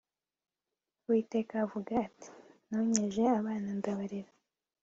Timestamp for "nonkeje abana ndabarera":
2.69-4.31